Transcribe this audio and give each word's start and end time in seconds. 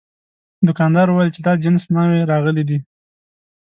دوکاندار 0.67 1.07
وویل 1.09 1.31
چې 1.35 1.41
دا 1.47 1.53
جنس 1.63 1.83
نوي 1.95 2.19
راغلي 2.31 2.63
دي. 2.69 2.79